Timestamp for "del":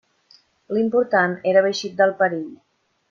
2.01-2.15